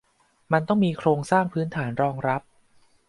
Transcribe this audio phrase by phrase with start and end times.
[0.51, 2.41] มันต้องมีโครงสร้างพื้นฐานรองรับ